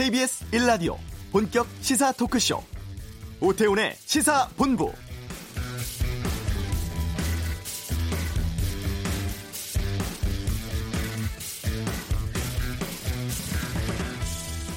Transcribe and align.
KBS 0.00 0.46
1라디오 0.52 0.96
본격 1.30 1.66
시사 1.82 2.12
토크쇼 2.12 2.62
오태훈의 3.38 3.92
시사본부 3.96 4.90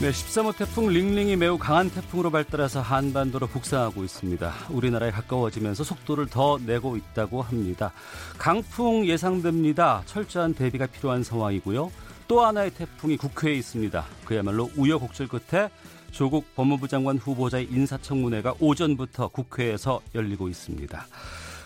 네, 0.02 0.10
13호 0.12 0.58
태풍 0.58 0.90
링링이 0.90 1.38
매우 1.38 1.58
강한 1.58 1.90
태풍으로 1.90 2.30
발달해서 2.30 2.82
한반도로 2.82 3.48
북상하고 3.48 4.04
있습니다. 4.04 4.54
우리나라에 4.72 5.12
가까워지면서 5.12 5.86
속도를 5.86 6.28
더 6.28 6.60
내고 6.66 6.98
있다고 6.98 7.42
합니다. 7.42 7.94
강풍 8.38 9.06
예상됩니다. 9.06 10.04
철저한 10.06 10.56
대비가 10.56 10.88
필요한 10.88 11.24
상황이고요. 11.24 11.90
또 12.34 12.42
하나의 12.42 12.72
태풍이 12.72 13.16
국회에 13.16 13.54
있습니다. 13.54 14.04
그야말로 14.26 14.68
우여곡절 14.76 15.28
끝에 15.28 15.70
조국 16.10 16.44
법무부 16.56 16.88
장관 16.88 17.20
후보자의 17.20 17.68
인사청문회가 17.70 18.56
오전부터 18.60 19.28
국회에서 19.28 20.02
열리고 20.16 20.50
있습니다. 20.50 21.06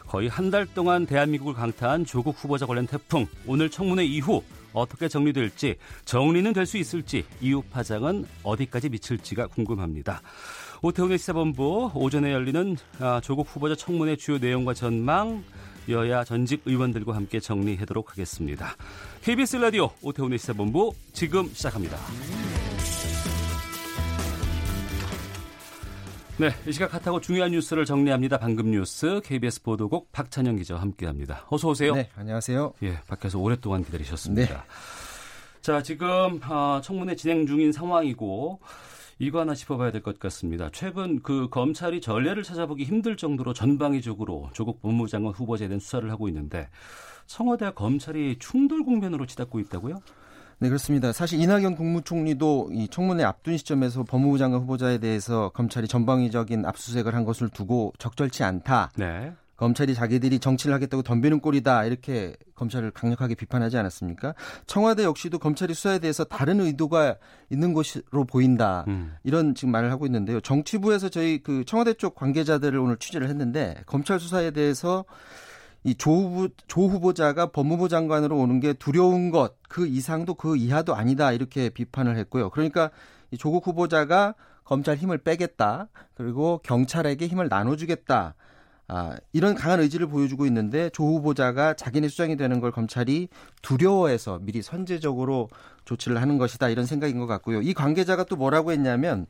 거의 0.08 0.28
한 0.28 0.52
달 0.52 0.66
동안 0.66 1.06
대한민국을 1.06 1.54
강타한 1.54 2.04
조국 2.04 2.36
후보자 2.38 2.66
관련 2.66 2.86
태풍 2.86 3.28
오늘 3.46 3.70
청문회 3.70 4.04
이후 4.04 4.44
어떻게 4.74 5.08
정리될지 5.08 5.78
정리는 6.04 6.52
될 6.52 6.66
수 6.66 6.78
있을지 6.78 7.24
이후 7.40 7.64
파장은 7.72 8.26
어디까지 8.44 8.90
미칠지가 8.90 9.48
궁금합니다. 9.48 10.22
오태훈의 10.82 11.18
시사본부 11.18 11.92
오전에 11.96 12.34
열리는 12.34 12.76
아, 13.00 13.22
조국 13.24 13.48
후보자 13.50 13.74
청문회 13.74 14.18
주요 14.18 14.38
내용과 14.38 14.74
전망 14.74 15.46
여야 15.90 16.24
전직 16.24 16.62
의원들과 16.66 17.16
함께 17.16 17.40
정리하도록 17.40 18.12
하겠습니다. 18.12 18.76
KBS 19.22 19.58
라디오 19.58 19.90
오태훈의 20.02 20.38
시사본부 20.38 20.94
지금 21.14 21.48
시작합니다. 21.48 21.98
네, 26.40 26.52
이 26.68 26.72
시각 26.72 26.94
핫하고 26.94 27.20
중요한 27.20 27.52
뉴스를 27.52 27.86
정리합니다. 27.86 28.38
방금 28.38 28.70
뉴스 28.70 29.22
KBS 29.24 29.64
보도국 29.64 30.12
박찬영 30.12 30.58
기자와 30.58 30.82
함께합니다. 30.82 31.46
어서 31.50 31.70
오세요. 31.70 31.96
네, 31.96 32.10
안녕하세요. 32.16 32.74
예, 32.84 33.00
밖에서 33.08 33.40
오랫동안 33.40 33.84
기다리셨습니다. 33.84 34.54
네. 34.54 34.62
자, 35.62 35.82
지금 35.82 36.40
어, 36.48 36.80
청문회 36.84 37.16
진행 37.16 37.48
중인 37.48 37.72
상황이고 37.72 38.60
이거 39.20 39.40
하나 39.40 39.56
짚어봐야 39.56 39.92
될 39.92 40.02
것 40.02 40.20
같습니다. 40.20 40.70
최근 40.72 41.22
그 41.22 41.50
검찰이 41.50 42.02
전례를 42.02 42.44
찾아보기 42.44 42.84
힘들 42.84 43.18
정도로 43.18 43.54
전방위적으로 43.54 44.50
조국 44.54 44.82
법무장관 44.82 45.34
후보자에 45.34 45.68
대한 45.68 45.80
수사를 45.80 46.10
하고 46.12 46.28
있는데 46.28 46.70
청와대와 47.26 47.72
검찰이 47.72 48.38
충돌 48.40 48.84
국면으로 48.84 49.26
치닫고 49.26 49.60
있다고요? 49.60 50.00
네, 50.60 50.70
그렇습니다. 50.70 51.12
사실 51.12 51.40
이낙연 51.40 51.76
국무총리도 51.76 52.70
이 52.74 52.88
청문회 52.88 53.24
앞둔 53.24 53.58
시점에서 53.58 54.04
법무부 54.04 54.38
장관 54.38 54.62
후보자에 54.62 54.98
대해서 55.00 55.50
검찰이 55.50 55.88
전방위적인 55.88 56.66
압수수색을 56.66 57.14
한 57.14 57.26
것을 57.26 57.50
두고 57.50 57.94
적절치 58.00 58.44
않다. 58.44 58.92
네. 58.98 59.34
검찰이 59.58 59.94
자기들이 59.94 60.40
정치를 60.40 60.74
하겠다고 60.76 61.04
덤비는 61.04 61.40
꼴이다 61.42 61.86
이렇게 61.86 62.36
검찰을 62.56 62.92
강력하게 62.92 63.36
비판하지 63.36 63.78
않았습니까? 63.78 64.34
청와대 64.68 65.04
역시도 65.04 65.40
검찰이 65.40 65.74
수사에 65.74 66.00
대해서 66.00 66.24
다른 66.24 66.62
의도가 66.62 67.18
있는 67.50 67.74
것으로 67.74 68.26
보인다 68.26 68.86
음. 68.88 69.16
이런 69.24 69.56
지금 69.56 69.72
말을 69.72 69.92
하고 69.92 70.06
있는데요. 70.06 70.40
정치부에서 70.40 71.10
저희 71.10 71.42
그 71.42 71.66
청와대 71.66 71.94
쪽 71.96 72.16
관계자들을 72.16 72.80
오늘 72.80 72.98
취재를 72.98 73.28
했는데 73.30 73.76
검찰 73.86 74.20
수사에 74.20 74.52
대해서 74.52 75.06
이조 75.84 76.12
후보, 76.12 76.50
조 76.68 76.88
후보자가 76.88 77.52
법무부 77.52 77.88
장관으로 77.90 78.38
오는 78.38 78.60
게 78.60 78.74
두려운 78.74 79.32
것, 79.32 79.56
그 79.70 79.88
이상도 79.88 80.34
그 80.34 80.58
이하도 80.58 80.96
아니다. 80.96 81.32
이렇게 81.32 81.70
비판을 81.70 82.18
했고요. 82.18 82.50
그러니까 82.50 82.92
이 83.32 83.38
조국 83.38 83.66
후보자가 83.68 84.36
검찰 84.66 84.98
힘을 84.98 85.20
빼겠다. 85.20 85.88
그리고 86.14 86.60
경찰에게 86.64 87.28
힘을 87.28 87.48
나눠주겠다. 87.48 88.36
아, 88.90 89.18
이런 89.34 89.54
강한 89.54 89.82
의지를 89.82 90.08
보여주고 90.08 90.46
있는데 90.46 90.90
조 90.92 91.04
후보자가 91.04 91.74
자기네 91.74 92.08
수장이 92.08 92.38
되는 92.38 92.60
걸 92.60 92.72
검찰이 92.72 93.28
두려워해서 93.62 94.40
미리 94.42 94.62
선제적으로 94.62 95.50
조치를 95.86 96.22
하는 96.22 96.38
것이다. 96.38 96.70
이런 96.70 96.86
생각인 96.86 97.20
것 97.20 97.28
같고요. 97.28 97.62
이 97.62 97.74
관계자가 97.74 98.24
또 98.26 98.36
뭐라고 98.36 98.72
했냐면 98.72 99.26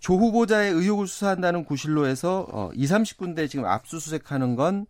조 0.00 0.14
후보자의 0.14 0.72
의혹을 0.72 1.06
수사한다는 1.06 1.64
구실로에서 1.64 2.46
어, 2.50 2.70
2, 2.74 2.86
30군데 2.86 3.48
지금 3.50 3.66
압수수색하는 3.66 4.56
건 4.56 4.86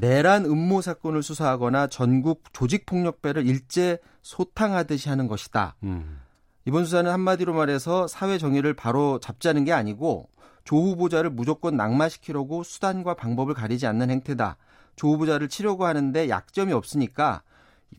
내란 0.00 0.44
음모 0.44 0.80
사건을 0.80 1.22
수사하거나 1.22 1.88
전국 1.88 2.44
조직폭력배를 2.52 3.46
일제 3.46 3.98
소탕하듯이 4.22 5.08
하는 5.08 5.26
것이다. 5.26 5.74
음. 5.82 6.20
이번 6.64 6.84
수사는 6.84 7.10
한마디로 7.10 7.54
말해서 7.54 8.06
사회 8.06 8.38
정의를 8.38 8.74
바로 8.74 9.18
잡자는 9.20 9.64
게 9.64 9.72
아니고 9.72 10.28
조 10.68 10.76
후보자를 10.76 11.30
무조건 11.30 11.78
낙마시키려고 11.78 12.62
수단과 12.62 13.14
방법을 13.14 13.54
가리지 13.54 13.86
않는 13.86 14.10
행태다. 14.10 14.58
조 14.96 15.08
후보자를 15.08 15.48
치려고 15.48 15.86
하는데 15.86 16.28
약점이 16.28 16.74
없으니까 16.74 17.40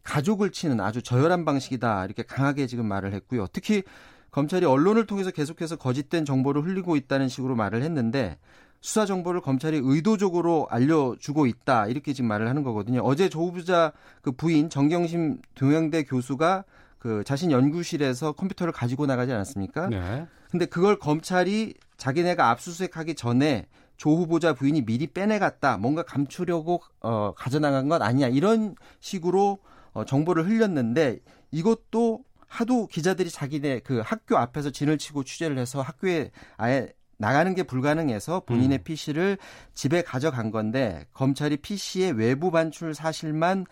가족을 0.03 0.51
치는 0.51 0.79
아주 0.79 1.01
저열한 1.01 1.45
방식이다. 1.45 2.05
이렇게 2.05 2.21
강하게 2.21 2.67
지금 2.67 2.85
말을 2.85 3.11
했고요. 3.13 3.47
특히 3.51 3.81
검찰이 4.29 4.67
언론을 4.67 5.07
통해서 5.07 5.31
계속해서 5.31 5.77
거짓된 5.77 6.25
정보를 6.25 6.63
흘리고 6.63 6.95
있다는 6.95 7.27
식으로 7.27 7.55
말을 7.55 7.81
했는데 7.81 8.37
수사 8.81 9.07
정보를 9.07 9.41
검찰이 9.41 9.81
의도적으로 9.81 10.67
알려주고 10.69 11.47
있다 11.47 11.87
이렇게 11.87 12.13
지금 12.13 12.27
말을 12.27 12.47
하는 12.47 12.61
거거든요. 12.61 13.01
어제 13.01 13.29
조 13.29 13.47
후보자 13.47 13.93
그 14.21 14.31
부인 14.31 14.69
정경심 14.69 15.41
동양대 15.55 16.03
교수가 16.03 16.65
그 16.99 17.23
자신 17.25 17.51
연구실에서 17.51 18.33
컴퓨터를 18.33 18.73
가지고 18.73 19.05
나가지 19.05 19.31
않았습니까? 19.31 19.87
네. 19.87 20.27
근데 20.51 20.65
그걸 20.65 20.99
검찰이 20.99 21.73
자기네가 21.97 22.49
압수수색하기 22.49 23.15
전에 23.15 23.67
조 23.97 24.11
후보자 24.11 24.53
부인이 24.53 24.85
미리 24.85 25.07
빼내갔다. 25.07 25.77
뭔가 25.77 26.03
감추려고 26.03 26.81
어 27.01 27.33
가져나간 27.35 27.87
것 27.89 28.01
아니냐. 28.01 28.27
이런 28.27 28.75
식으로 28.99 29.59
어 29.93 30.05
정보를 30.05 30.47
흘렸는데 30.47 31.19
이것도 31.51 32.23
하도 32.47 32.87
기자들이 32.87 33.29
자기네 33.29 33.79
그 33.79 33.99
학교 33.99 34.37
앞에서 34.37 34.71
진을 34.71 34.97
치고 34.97 35.23
취재를 35.23 35.57
해서 35.57 35.81
학교에 35.81 36.31
아예 36.57 36.91
나가는 37.17 37.53
게 37.53 37.63
불가능해서 37.63 38.41
본인의 38.45 38.79
음. 38.79 38.83
PC를 38.83 39.37
집에 39.73 40.01
가져간 40.01 40.51
건데 40.51 41.05
검찰이 41.13 41.57
PC의 41.57 42.13
외부 42.13 42.49
반출 42.49 42.95
사실만 42.95 43.65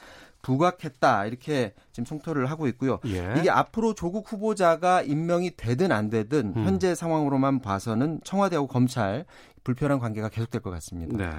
부각했다 0.48 1.26
이렇게 1.26 1.74
지금 1.92 2.06
성토를 2.06 2.50
하고 2.50 2.68
있고요. 2.70 3.00
예. 3.08 3.36
이게 3.38 3.50
앞으로 3.50 3.94
조국 3.94 4.32
후보자가 4.32 5.02
임명이 5.02 5.58
되든 5.58 5.92
안 5.92 6.10
되든 6.10 6.54
음. 6.56 6.66
현재 6.66 6.96
상황으로만 6.96 7.60
봐서는 7.60 8.22
청와대하고 8.24 8.68
검찰 8.68 9.26
불편한 9.66 10.00
관계가 10.00 10.30
계속될 10.30 10.62
것 10.62 10.70
같습니다. 10.70 11.18
네. 11.18 11.30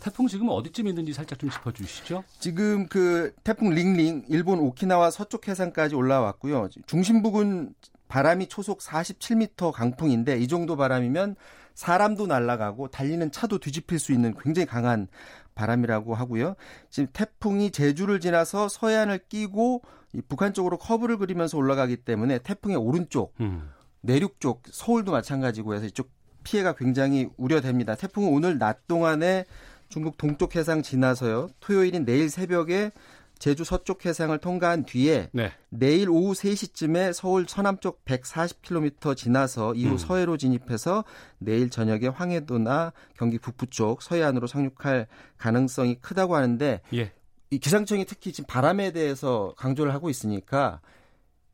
태풍 0.00 0.28
지금 0.28 0.48
어디쯤 0.48 0.86
있는지 0.86 1.12
살짝 1.12 1.40
좀 1.40 1.50
짚어주시죠. 1.50 2.22
지금 2.38 2.86
그 2.86 3.32
태풍 3.42 3.70
링링 3.70 4.26
일본 4.28 4.60
오키나와 4.60 5.10
서쪽 5.10 5.48
해상까지 5.48 5.96
올라왔고요. 5.96 6.68
중심 6.86 7.22
부근 7.22 7.74
바람이 8.06 8.46
초속 8.46 8.78
47m 8.78 9.72
강풍인데 9.72 10.38
이 10.38 10.46
정도 10.46 10.76
바람이면 10.76 11.34
사람도 11.74 12.28
날아가고 12.28 12.88
달리는 12.88 13.30
차도 13.32 13.58
뒤집힐 13.58 13.98
수 13.98 14.12
있는 14.12 14.34
굉장히 14.40 14.66
강한 14.66 15.08
바람이라고 15.58 16.14
하고요. 16.14 16.54
지금 16.88 17.08
태풍이 17.12 17.70
제주를 17.70 18.20
지나서 18.20 18.68
서해안을 18.68 19.18
끼고 19.28 19.82
이 20.14 20.22
북한 20.28 20.54
쪽으로 20.54 20.78
커브를 20.78 21.18
그리면서 21.18 21.58
올라가기 21.58 21.96
때문에 21.98 22.38
태풍의 22.38 22.76
오른쪽 22.76 23.34
음. 23.40 23.68
내륙 24.00 24.40
쪽 24.40 24.62
서울도 24.70 25.10
마찬가지고 25.12 25.74
해서 25.74 25.86
이쪽 25.86 26.10
피해가 26.44 26.74
굉장히 26.76 27.28
우려됩니다. 27.36 27.96
태풍은 27.96 28.30
오늘 28.30 28.58
낮 28.58 28.86
동안에 28.86 29.44
중국 29.88 30.16
동쪽 30.16 30.54
해상 30.54 30.82
지나서요. 30.82 31.48
토요일인 31.60 32.04
내일 32.04 32.30
새벽에 32.30 32.92
제주 33.38 33.64
서쪽 33.64 34.04
해상을 34.04 34.36
통과한 34.38 34.84
뒤에 34.84 35.30
네. 35.32 35.52
내일 35.68 36.10
오후 36.10 36.32
3시쯤에 36.32 37.12
서울 37.12 37.46
서남쪽 37.48 38.04
140km 38.04 39.16
지나서 39.16 39.74
이후 39.74 39.92
음. 39.92 39.98
서해로 39.98 40.36
진입해서 40.36 41.04
내일 41.38 41.70
저녁에 41.70 42.08
황해도나 42.08 42.92
경기 43.16 43.38
북부 43.38 43.66
쪽 43.66 44.02
서해안으로 44.02 44.46
상륙할 44.46 45.06
가능성이 45.36 45.96
크다고 45.96 46.36
하는데 46.36 46.80
예. 46.94 47.12
이 47.50 47.58
기상청이 47.58 48.04
특히 48.04 48.32
지금 48.32 48.46
바람에 48.46 48.92
대해서 48.92 49.54
강조를 49.56 49.94
하고 49.94 50.10
있으니까 50.10 50.80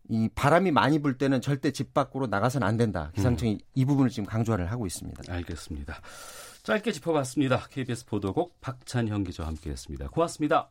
이 0.09 0.29
바람이 0.35 0.71
많이 0.71 0.99
불 0.99 1.17
때는 1.17 1.41
절대 1.41 1.71
집 1.71 1.95
밖으로 1.95 2.27
나가서는 2.27 2.67
안 2.67 2.77
된다. 2.77 3.11
기상청이 3.15 3.53
음. 3.55 3.59
이 3.75 3.85
부분을 3.85 4.11
지금 4.11 4.27
강조를 4.27 4.71
하고 4.71 4.87
있습니다. 4.87 5.33
알겠습니다. 5.33 6.01
짧게 6.63 6.93
짚어봤습니다. 6.93 7.69
KBS 7.71 8.07
보도국 8.07 8.61
박찬형 8.61 9.25
기자와 9.25 9.49
함께했습니다. 9.49 10.09
고맙습니다. 10.09 10.71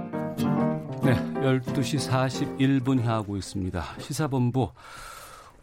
네, 1.03 1.13
12시 1.41 2.09
41분 2.09 2.99
향하고 3.01 3.37
있습니다. 3.37 3.83
시사본부. 3.99 4.69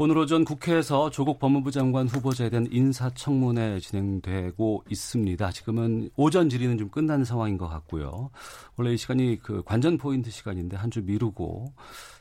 오늘 0.00 0.16
오전 0.18 0.44
국회에서 0.44 1.10
조국 1.10 1.38
법무부 1.38 1.70
장관 1.70 2.06
후보자에 2.08 2.50
대한 2.50 2.68
인사청문회 2.70 3.80
진행되고 3.80 4.84
있습니다. 4.88 5.50
지금은 5.52 6.10
오전 6.16 6.48
질의는 6.48 6.78
좀 6.78 6.88
끝난 6.88 7.24
상황인 7.24 7.56
것 7.58 7.68
같고요. 7.68 8.30
원래 8.76 8.92
이 8.92 8.96
시간이 8.96 9.38
그 9.40 9.62
관전 9.64 9.98
포인트 9.98 10.30
시간인데 10.30 10.76
한 10.76 10.90
주 10.90 11.02
미루고 11.02 11.72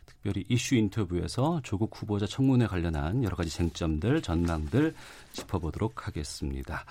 특별히 0.06 0.44
이슈 0.50 0.75
인터뷰에서 0.75 1.62
조국 1.64 1.92
후보자 1.96 2.25
청문회 2.25 2.68
관련한 2.68 3.24
여러 3.24 3.36
가지 3.36 3.50
쟁점들, 3.50 4.22
전망들 4.22 4.94
짚어보도록 5.34 6.08
하겠습니다. 6.08 6.84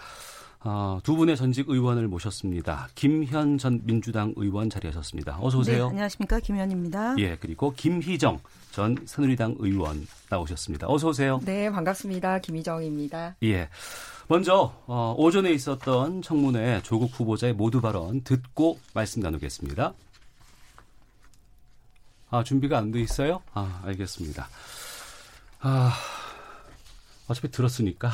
어, 0.68 0.98
두 1.04 1.14
분의 1.14 1.36
전직 1.36 1.68
의원을 1.68 2.08
모셨습니다. 2.08 2.88
김현 2.96 3.56
전 3.56 3.80
민주당 3.84 4.32
의원 4.36 4.68
자리하셨습니다. 4.68 5.38
어서 5.40 5.58
오세요. 5.58 5.84
네, 5.84 5.90
안녕하십니까 5.90 6.40
김현입니다. 6.40 7.14
예, 7.18 7.36
그리고 7.36 7.72
김희정 7.72 8.40
전 8.72 8.96
새누리당 9.06 9.56
의원 9.60 10.08
나오셨습니다. 10.28 10.88
어서 10.88 11.08
오세요. 11.10 11.38
네, 11.44 11.70
반갑습니다. 11.70 12.40
김희정입니다. 12.40 13.36
예. 13.44 13.68
먼저 14.26 14.74
어, 14.88 15.14
오전에 15.16 15.52
있었던 15.52 16.22
청문회 16.22 16.82
조국 16.82 17.12
후보자의 17.14 17.52
모두 17.52 17.80
발언 17.80 18.22
듣고 18.24 18.80
말씀 18.92 19.22
나누겠습니다. 19.22 19.94
아, 22.30 22.42
준비가 22.42 22.78
안 22.78 22.90
돼 22.90 23.00
있어요? 23.00 23.40
아, 23.54 23.82
알겠습니다. 23.84 24.48
아, 25.60 25.92
어차피 27.28 27.50
들었으니까. 27.50 28.11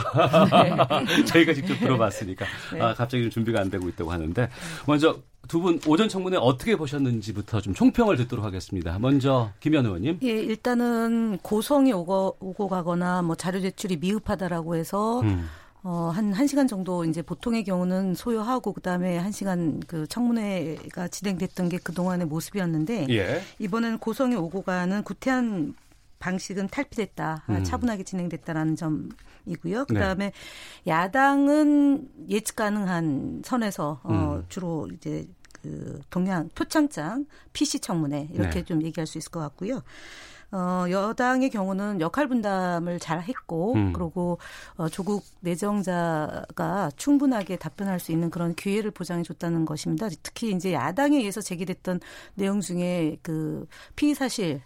네. 1.06 1.24
저희가 1.24 1.54
직접 1.54 1.74
들어봤으니까. 1.78 2.46
네. 2.72 2.80
아, 2.80 2.94
갑자기 2.94 3.28
준비가 3.30 3.60
안 3.60 3.70
되고 3.70 3.88
있다고 3.88 4.10
하는데. 4.10 4.48
먼저 4.86 5.18
두 5.48 5.60
분 5.60 5.80
오전 5.86 6.08
청문회 6.08 6.38
어떻게 6.40 6.76
보셨는지부터 6.76 7.60
좀 7.60 7.74
총평을 7.74 8.16
듣도록 8.16 8.44
하겠습니다. 8.44 8.98
먼저 9.00 9.50
김현 9.60 9.84
의원님. 9.84 10.20
예, 10.22 10.28
일단은 10.28 11.38
고성이 11.42 11.92
오고, 11.92 12.36
오고 12.40 12.68
가거나 12.68 13.22
뭐 13.22 13.34
자료 13.34 13.60
제출이 13.60 13.96
미흡하다라고 13.96 14.76
해서 14.76 15.20
음. 15.22 15.48
어, 15.82 16.12
한, 16.14 16.32
한 16.32 16.46
시간 16.46 16.68
정도 16.68 17.04
이제 17.04 17.22
보통의 17.22 17.64
경우는 17.64 18.14
소요하고 18.14 18.72
그 18.72 18.80
다음에 18.80 19.18
한 19.18 19.32
시간 19.32 19.80
그 19.88 20.06
청문회가 20.06 21.08
진행됐던 21.08 21.68
게 21.68 21.78
그동안의 21.78 22.28
모습이었는데 22.28 23.08
예. 23.10 23.42
이번에는 23.58 23.98
고성이 23.98 24.36
오고 24.36 24.62
가는 24.62 25.02
구태한 25.02 25.74
방식은 26.22 26.68
탈피됐다. 26.68 27.42
음. 27.50 27.64
차분하게 27.64 28.04
진행됐다라는 28.04 28.76
점이고요. 28.76 29.86
그다음에 29.86 30.26
네. 30.26 30.32
야당은 30.86 32.08
예측 32.28 32.54
가능한 32.54 33.42
선에서 33.44 34.00
어, 34.04 34.36
음. 34.36 34.44
주로 34.48 34.88
이제 34.94 35.26
그 35.60 36.00
동양 36.10 36.48
표창장 36.50 37.26
PC 37.52 37.80
청문회 37.80 38.28
이렇게 38.32 38.60
네. 38.60 38.64
좀 38.64 38.82
얘기할 38.82 39.06
수 39.06 39.18
있을 39.18 39.32
것 39.32 39.40
같고요. 39.40 39.82
어, 40.52 40.84
여당의 40.90 41.50
경우는 41.50 42.00
역할 42.00 42.28
분담을 42.28 42.98
잘 42.98 43.20
했고, 43.22 43.74
음. 43.74 43.92
그리고 43.92 44.38
어, 44.76 44.88
조국 44.88 45.24
내정자가 45.40 46.90
충분하게 46.96 47.56
답변할 47.56 47.98
수 48.00 48.12
있는 48.12 48.30
그런 48.30 48.54
기회를 48.54 48.90
보장해 48.90 49.22
줬다는 49.22 49.64
것입니다. 49.64 50.08
특히 50.22 50.52
이제 50.52 50.72
야당에 50.72 51.18
의해서 51.18 51.40
제기됐던 51.40 52.00
내용 52.34 52.60
중에 52.60 53.16
그 53.22 53.66
피의 53.96 54.14
사실의 54.14 54.60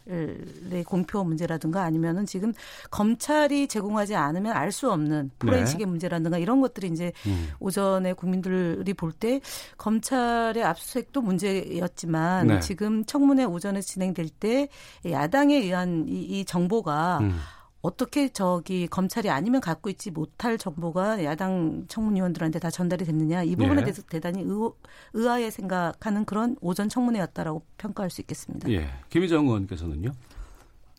공표 0.84 1.24
문제라든가 1.24 1.82
아니면은 1.82 2.26
지금 2.26 2.52
검찰이 2.90 3.68
제공하지 3.68 4.14
않으면 4.16 4.52
알 4.52 4.66
수 4.76 4.90
없는 4.90 5.30
포렌식의 5.38 5.86
네. 5.86 5.90
문제라든가 5.90 6.36
이런 6.36 6.60
것들이 6.60 6.88
이제 6.88 7.12
음. 7.26 7.48
오전에 7.60 8.12
국민들이 8.12 8.92
볼 8.92 9.12
때 9.12 9.40
검찰의 9.78 10.62
압수수색도 10.62 11.22
문제였지만 11.22 12.46
네. 12.48 12.60
지금 12.60 13.04
청문회 13.04 13.44
오전에 13.44 13.80
진행될 13.80 14.28
때 14.28 14.68
야당에 15.08 15.56
의한 15.56 15.75
대한 15.76 16.06
이, 16.08 16.22
이 16.22 16.44
정보가 16.44 17.18
음. 17.20 17.38
어떻게 17.82 18.30
저기 18.30 18.88
검찰이 18.88 19.28
아니면 19.30 19.60
갖고 19.60 19.90
있지 19.90 20.10
못할 20.10 20.58
정보가 20.58 21.22
야당 21.22 21.84
청문위원들한테 21.86 22.58
다 22.58 22.70
전달이 22.70 23.04
됐느냐 23.04 23.44
이 23.44 23.54
부분에 23.54 23.82
예. 23.82 23.84
대해서 23.84 24.02
대단히 24.02 24.42
의, 24.42 24.70
의아해 25.12 25.50
생각하는 25.50 26.24
그런 26.24 26.56
오전 26.60 26.88
청문회였다라고 26.88 27.62
평가할 27.76 28.10
수 28.10 28.22
있겠습니다. 28.22 28.68
예, 28.70 28.88
김희정 29.10 29.46
의원께서는요? 29.46 30.10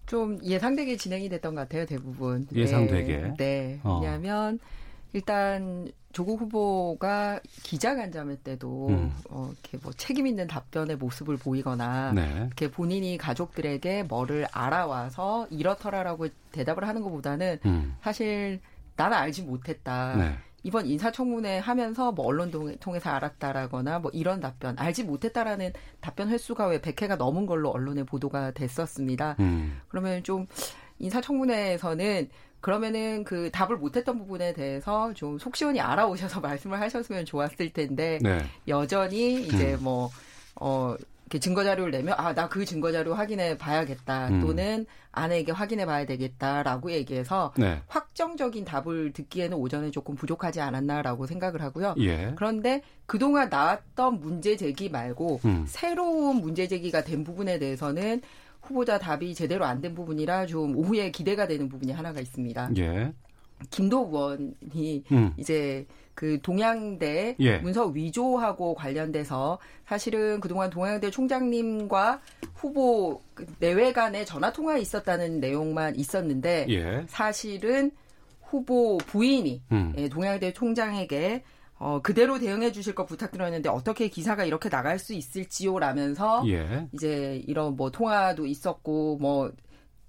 좀 0.05 0.39
예상되게 0.41 0.95
진행이 0.95 1.27
됐던 1.27 1.55
것 1.55 1.61
같아요 1.61 1.85
대부분. 1.85 2.47
예상되게. 2.53 3.17
네, 3.17 3.33
네. 3.37 3.79
어. 3.83 3.99
왜냐하면 3.99 4.59
일단 5.13 5.91
조국 6.11 6.41
후보가 6.41 7.39
기자간담회 7.63 8.37
때도 8.43 8.87
음. 8.89 9.13
어, 9.29 9.51
이렇게 9.51 9.77
뭐 9.83 9.93
책임 9.93 10.25
있는 10.25 10.47
답변의 10.47 10.97
모습을 10.97 11.37
보이거나 11.37 12.11
네. 12.13 12.47
이렇게 12.47 12.71
본인이 12.71 13.17
가족들에게 13.17 14.03
뭐를 14.03 14.47
알아와서 14.51 15.47
이렇더라라고 15.51 16.27
대답을 16.51 16.87
하는 16.87 17.01
것보다는 17.03 17.59
음. 17.65 17.95
사실 18.01 18.59
나는 18.95 19.17
알지 19.17 19.43
못했다. 19.43 20.15
네. 20.15 20.37
이번 20.63 20.87
인사청문회 20.87 21.59
하면서 21.59 22.11
뭐 22.11 22.25
언론 22.25 22.51
통해서 22.79 23.09
알았다라거나 23.11 23.99
뭐 23.99 24.11
이런 24.13 24.39
답변 24.39 24.77
알지 24.77 25.03
못했다라는 25.03 25.71
답변 26.01 26.29
횟수가 26.29 26.67
왜 26.67 26.81
100회가 26.81 27.15
넘은 27.15 27.45
걸로 27.45 27.69
언론에 27.69 28.03
보도가 28.03 28.51
됐었습니다. 28.51 29.35
음. 29.39 29.79
그러면 29.87 30.23
좀 30.23 30.47
인사청문회에서는 30.99 32.29
그러면은 32.59 33.23
그 33.23 33.51
답을 33.51 33.77
못했던 33.77 34.17
부분에 34.17 34.53
대해서 34.53 35.13
좀 35.13 35.37
속 35.39 35.55
시원히 35.55 35.79
알아오셔서 35.79 36.39
말씀을 36.41 36.79
하셨으면 36.81 37.25
좋았을 37.25 37.69
텐데 37.71 38.19
네. 38.21 38.39
여전히 38.67 39.43
이제 39.43 39.75
음. 39.75 39.83
뭐 39.83 40.09
어. 40.55 40.95
이렇게 41.29 41.39
증거 41.39 41.61
자료를 41.65 41.91
내면 41.91 42.15
아 42.17 42.31
나 42.33 42.47
그 42.47 42.63
증거 42.63 42.89
자료 42.93 43.13
확인해 43.13 43.57
봐야겠다 43.57 44.29
음. 44.29 44.39
또는 44.39 44.85
아내에게 45.11 45.51
확인해 45.51 45.85
봐야 45.85 46.05
되겠다라고 46.05 46.89
얘기해서 46.93 47.51
네. 47.57 47.81
확정적인 47.87 48.63
답을 48.63 49.11
듣기에는 49.11 49.57
오전에 49.57 49.91
조금 49.91 50.15
부족하지 50.15 50.61
않았나라고 50.61 51.25
생각을 51.27 51.61
하고요. 51.61 51.95
예. 51.99 52.31
그런데 52.37 52.81
그동안 53.05 53.49
나왔던 53.49 54.21
문제 54.21 54.55
제기 54.55 54.87
말고 54.87 55.41
음. 55.43 55.65
새로운 55.67 56.37
문제 56.37 56.65
제기가 56.69 57.03
된 57.03 57.25
부분에 57.25 57.59
대해서는 57.59 58.21
후보자 58.67 58.99
답이 58.99 59.33
제대로 59.33 59.65
안 59.65 59.81
된 59.81 59.93
부분이라 59.95 60.45
좀 60.47 60.75
오후에 60.75 61.11
기대가 61.11 61.47
되는 61.47 61.69
부분이 61.69 61.91
하나가 61.91 62.19
있습니다. 62.19 62.71
예. 62.77 63.13
김도 63.71 64.07
의원이 64.07 65.03
음. 65.11 65.33
이제 65.37 65.85
그 66.13 66.39
동양대 66.41 67.35
예. 67.39 67.57
문서 67.59 67.85
위조하고 67.87 68.73
관련돼서 68.75 69.59
사실은 69.85 70.39
그동안 70.39 70.69
동양대 70.69 71.11
총장님과 71.11 72.21
후보 72.55 73.21
내외 73.59 73.93
간에 73.93 74.25
전화 74.25 74.51
통화 74.51 74.77
있었다는 74.77 75.39
내용만 75.39 75.95
있었는데 75.95 76.65
예. 76.69 77.05
사실은 77.07 77.91
후보 78.41 78.97
부인이 78.97 79.61
음. 79.71 79.93
예, 79.97 80.09
동양대 80.09 80.53
총장에게 80.53 81.43
어, 81.79 82.01
그대로 82.01 82.39
대응해 82.39 82.71
주실 82.71 82.95
거 82.95 83.05
부탁드렸는데 83.05 83.69
어떻게 83.69 84.07
기사가 84.07 84.45
이렇게 84.45 84.69
나갈 84.69 84.97
수 84.99 85.13
있을지요라면서 85.13 86.43
예. 86.47 86.87
이제 86.93 87.41
이런 87.47 87.75
뭐 87.75 87.91
통화도 87.91 88.45
있었고 88.45 89.17
뭐 89.19 89.51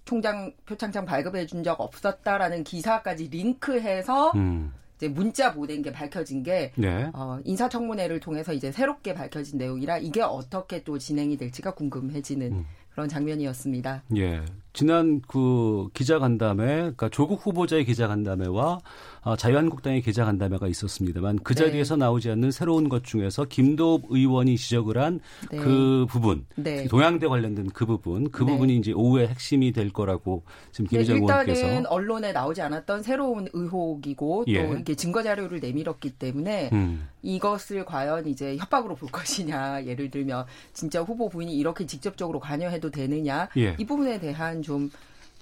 총장 0.05 0.53
표창장 0.65 1.05
발급해 1.05 1.47
준 1.47 1.63
적 1.63 1.81
없었다라는 1.81 2.65
기사까지 2.65 3.29
링크해서 3.29 4.31
음. 4.37 4.73
이제 4.97 5.09
문자 5.09 5.53
보낸 5.53 5.83
게 5.83 5.93
밝혀진 5.93 6.43
게 6.43 6.73
네. 6.77 7.11
어, 7.13 7.39
인사청문회를 7.45 8.19
통해서 8.21 8.53
이제 8.53 8.73
새롭게 8.73 9.13
밝혀진 9.15 9.59
내용이라 9.59 9.99
이게 9.99 10.23
어떻게 10.23 10.83
또 10.83 10.99
진행이 10.99 11.37
될지가 11.37 11.75
궁금해지는 11.75 12.53
음. 12.53 12.67
그런 12.91 13.09
장면이었습니다. 13.09 14.03
예. 14.17 14.43
지난 14.73 15.21
그 15.27 15.89
기자간담회, 15.95 16.67
그러니까 16.67 17.09
조국 17.09 17.45
후보자의 17.45 17.85
기자간담회와 17.85 18.81
어, 19.23 19.37
자유한국당의 19.37 20.01
기자간담회가 20.03 20.69
있었습니다만 20.69 21.41
그 21.43 21.55
네. 21.55 21.65
자리에서 21.65 21.97
네. 21.97 22.01
나오지 22.01 22.31
않는 22.31 22.51
새로운 22.51 22.89
것 22.89 23.05
중에서 23.05 23.45
김도읍 23.45 24.05
의원이 24.09 24.57
지적을 24.57 24.97
한그 24.97 25.27
네. 25.51 26.07
부분, 26.09 26.47
네. 26.55 26.87
동양대 26.87 27.27
관련된 27.27 27.71
그 27.71 27.85
부분, 27.85 28.31
그 28.31 28.45
네. 28.45 28.53
부분이 28.53 28.77
이제 28.77 28.93
오후에 28.93 29.27
핵심이 29.27 29.73
될 29.73 29.91
거라고 29.91 30.45
지금 30.73 30.87
네, 30.87 30.99
김희정 30.99 31.17
의원께서 31.17 31.67
일단은 31.67 31.87
언론에 31.87 32.33
나오지 32.33 32.63
않았던 32.63 33.03
새로운 33.03 33.49
의혹이고 33.53 34.45
또 34.47 34.53
예. 34.53 34.61
이렇게 34.61 34.95
증거 34.95 35.23
자료를 35.23 35.61
내밀었기 35.61 36.13
때문에 36.13 36.71
음. 36.73 37.09
이것을 37.23 37.85
과연 37.85 38.29
이제 38.29 38.57
협박으로 38.57 38.95
볼 38.95 39.11
것이냐, 39.13 39.85
예를 39.85 40.11
들면 40.11 40.47
진짜 40.73 41.03
후보 41.03 41.29
부인이 41.29 41.55
이렇게 41.55 41.87
직접적으로 41.87 42.41
관여해도 42.41 42.91
되느냐 42.91 43.49
예. 43.57 43.75
이 43.79 43.85
부분에 43.85 44.21
대한 44.21 44.58
좀 44.63 44.91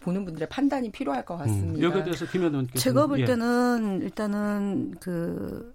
보는 0.00 0.24
분들의 0.24 0.48
판단이 0.48 0.90
필요할 0.90 1.24
것 1.24 1.34
음, 1.34 1.38
같습니다. 1.38 1.78
음, 1.78 1.82
여기에 1.82 2.04
대해서 2.04 2.26
김 2.26 2.42
의원께서 2.42 2.78
제가 2.78 3.06
볼 3.06 3.20
예. 3.20 3.24
때는 3.24 4.00
일단은 4.02 4.94
그 5.00 5.74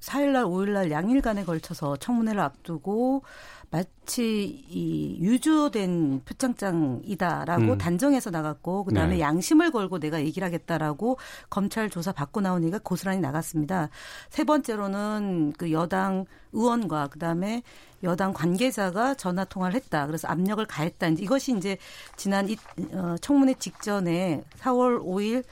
4일날, 0.00 0.44
5일날 0.46 0.90
양일간에 0.90 1.44
걸쳐서 1.44 1.96
청문회를 1.96 2.40
앞두고 2.40 3.22
마치 3.70 4.64
이 4.68 5.18
유주된 5.20 6.22
표창장이다라고 6.24 7.62
음. 7.62 7.78
단정해서 7.78 8.30
나갔고 8.30 8.84
그다음에 8.84 9.14
네. 9.14 9.20
양심을 9.20 9.70
걸고 9.70 10.00
내가 10.00 10.20
얘기를 10.20 10.44
하겠다라고 10.44 11.18
검찰 11.48 11.88
조사 11.88 12.10
받고 12.10 12.40
나온 12.40 12.64
얘기가 12.64 12.80
고스란히 12.82 13.20
나갔습니다. 13.20 13.88
세 14.28 14.42
번째로는 14.42 15.52
그 15.56 15.70
여당 15.70 16.24
의원과 16.52 17.08
그다음에 17.08 17.62
여당 18.02 18.32
관계자가 18.32 19.14
전화 19.14 19.44
통화를 19.44 19.76
했다. 19.76 20.06
그래서 20.06 20.26
압력을 20.26 20.64
가했다. 20.66 21.08
이것이 21.08 21.56
이제 21.56 21.76
지난 22.16 22.48
이, 22.48 22.56
어, 22.92 23.14
청문회 23.20 23.54
직전에 23.54 24.42
4월 24.58 25.00
5일 25.00 25.44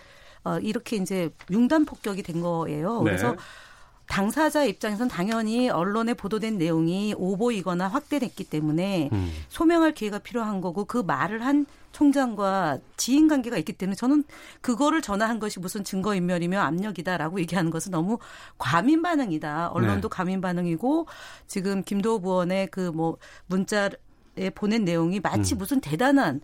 어, 0.43 0.59
이렇게 0.59 0.97
이제 0.97 1.31
융단 1.51 1.85
폭격이 1.85 2.25
된 2.25 2.41
거예요. 2.41 3.03
네. 3.03 3.11
그래서 3.11 3.37
당사자 4.09 4.65
입장에서는 4.65 5.09
당연히 5.09 5.69
언론에 5.69 6.15
보도된 6.15 6.59
내용이 6.59 7.15
오보이거나 7.17 7.89
확대됐기 7.89 8.45
때문에 8.45 9.11
음. 9.13 9.31
소명할 9.49 9.93
기회가 9.93 10.19
필요한 10.19 10.61
거고 10.61 10.85
그 10.87 10.99
말을 10.99 11.45
한 11.45 11.67
총장과 11.93 12.79
지인 12.97 13.29
관계가 13.29 13.57
있기 13.59 13.73
때문에 13.75 13.95
저는 13.97 14.25
그거를 14.61 15.03
전화한 15.03 15.39
것이 15.39 15.61
무슨 15.61 15.85
증거인멸이며 15.85 16.59
압력이다라고 16.61 17.41
얘기하는 17.41 17.71
것은 17.71 17.93
너무 17.93 18.19
과민 18.57 19.03
반응이다. 19.03 19.69
언론도 19.69 20.09
네. 20.09 20.15
과민 20.15 20.41
반응이고 20.41 21.07
지금 21.47 21.83
김도호 21.83 22.21
부원의 22.21 22.69
그 22.69 22.89
뭐 22.93 23.19
문자에 23.47 23.91
보낸 24.55 24.85
내용이 24.85 25.21
마치 25.21 25.55
음. 25.55 25.59
무슨 25.59 25.81
대단한 25.81 26.41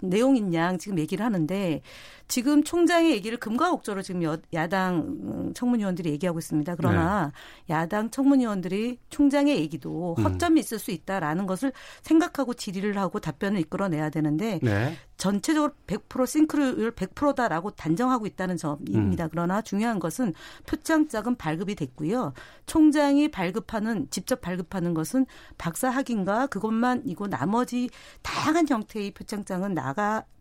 내용인 0.00 0.52
양 0.54 0.78
지금 0.78 0.98
얘기를 0.98 1.24
하는데 1.24 1.80
지금 2.28 2.62
총장의 2.64 3.12
얘기를 3.12 3.38
금과 3.38 3.72
옥조로 3.72 4.02
지금 4.02 4.22
여, 4.22 4.36
야당 4.52 4.98
음, 4.98 5.54
청문위원들이 5.54 6.10
얘기하고 6.10 6.38
있습니다. 6.38 6.74
그러나 6.74 7.32
네. 7.66 7.74
야당 7.74 8.10
청문위원들이 8.10 8.98
총장의 9.10 9.58
얘기도 9.58 10.14
음. 10.18 10.24
허점이 10.24 10.60
있을 10.60 10.78
수 10.78 10.90
있다라는 10.90 11.46
것을 11.46 11.72
생각하고 12.02 12.54
질의를 12.54 12.98
하고 12.98 13.20
답변을 13.20 13.60
이끌어내야 13.60 14.10
되는데 14.10 14.58
네. 14.62 14.96
전체적으로 15.16 15.72
100% 15.86 16.26
싱크로율 16.26 16.92
100%다라고 16.92 17.70
단정하고 17.70 18.26
있다는 18.26 18.56
점입니다. 18.56 19.24
음. 19.24 19.28
그러나 19.30 19.62
중요한 19.62 19.98
것은 19.98 20.34
표창장은 20.66 21.36
발급이 21.36 21.74
됐고요. 21.74 22.32
총장이 22.66 23.30
발급하는 23.30 24.08
직접 24.10 24.40
발급하는 24.40 24.94
것은 24.94 25.26
박사 25.58 25.88
학위인가 25.88 26.48
그것만 26.48 27.02
이고 27.06 27.28
나머지 27.28 27.88
다양한 28.22 28.68
형태의 28.68 29.12
표창장은 29.12 29.74
나 29.74 29.86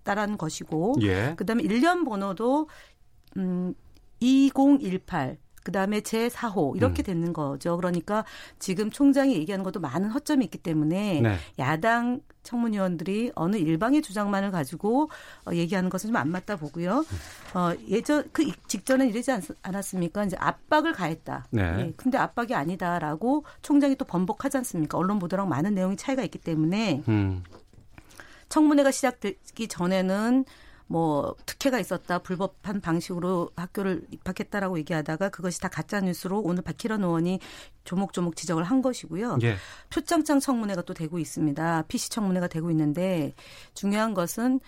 갔다라는 0.05 0.37
것이고 0.37 0.95
예. 1.01 1.33
그다음에 1.35 1.63
일련 1.63 2.05
번호도 2.05 2.69
음 3.37 3.73
2018. 4.19 5.37
그 5.65 5.71
다음에 5.71 6.01
제 6.01 6.27
4호 6.27 6.77
이렇게 6.77 7.01
음. 7.01 7.05
되는 7.05 7.33
거죠. 7.33 7.75
그러니까 7.75 8.23
지금 8.59 8.91
총장이 8.91 9.33
얘기하는 9.33 9.63
것도 9.63 9.79
많은 9.79 10.11
허점이 10.11 10.45
있기 10.45 10.59
때문에 10.59 11.21
네. 11.21 11.37
야당 11.57 12.21
청문위원들이 12.43 13.31
어느 13.33 13.55
일방의 13.55 14.03
주장만을 14.03 14.51
가지고 14.51 15.09
어, 15.47 15.53
얘기하는 15.53 15.89
것은 15.89 16.09
좀 16.09 16.15
안 16.17 16.29
맞다 16.29 16.55
보고요. 16.55 17.03
어, 17.55 17.71
예전 17.89 18.29
그 18.31 18.45
직전에 18.67 19.07
이러지 19.07 19.31
않, 19.31 19.41
않았습니까? 19.63 20.25
이제 20.25 20.37
압박을 20.39 20.93
가했다. 20.93 21.47
네. 21.49 21.61
예, 21.79 21.93
근데 21.97 22.19
압박이 22.19 22.53
아니다라고 22.53 23.43
총장이 23.63 23.95
또 23.95 24.05
번복하지 24.05 24.57
않습니까? 24.57 24.99
언론 24.99 25.17
보도랑 25.17 25.49
많은 25.49 25.73
내용이 25.73 25.97
차이가 25.97 26.21
있기 26.23 26.37
때문에 26.37 27.01
음. 27.07 27.43
청문회가 28.49 28.91
시작되기 28.91 29.67
전에는 29.67 30.45
뭐 30.87 31.35
특혜가 31.45 31.79
있었다 31.79 32.19
불법한 32.19 32.79
방식으로 32.81 33.49
학교를 33.55 34.05
입학했다라고 34.11 34.77
얘기하다가 34.79 35.29
그것이 35.29 35.59
다 35.59 35.67
가짜 35.67 35.99
뉴스로 35.99 36.39
오늘 36.39 36.61
박희란 36.61 37.03
의원이 37.03 37.39
조목조목 37.85 38.35
지적을 38.35 38.63
한 38.63 38.81
것이고요. 38.81 39.39
예. 39.43 39.55
표창장 39.89 40.39
청문회가 40.39 40.83
또 40.83 40.93
되고 40.93 41.17
있습니다. 41.17 41.85
PC 41.87 42.09
청문회가 42.11 42.47
되고 42.47 42.69
있는데 42.69 43.33
중요한 43.73 44.13
것은 44.13 44.59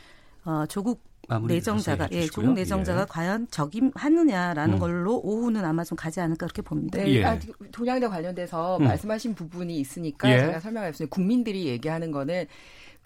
어 0.46 0.66
조국 0.68 1.04
내정자가 1.46 2.08
예, 2.14 2.26
조국 2.26 2.54
내정자가 2.54 3.02
예. 3.02 3.06
과연 3.08 3.48
적임하느냐라는 3.52 4.76
음. 4.76 4.80
걸로 4.80 5.18
오후는 5.18 5.66
아마 5.66 5.84
좀 5.84 5.98
가지 5.98 6.22
않을까 6.22 6.48
그렇게 6.48 6.62
봅니다. 6.62 7.00
네, 7.00 7.16
예. 7.16 7.26
아, 7.26 7.38
동양대 7.72 8.08
관련돼서 8.08 8.78
음. 8.78 8.86
말씀하신 8.86 9.36
부분이 9.36 9.78
있으니까 9.78 10.32
예. 10.32 10.40
제가 10.40 10.60
설명하겠습니다. 10.62 11.14
국민들이 11.14 11.66
얘기하는 11.66 12.12
거는 12.12 12.46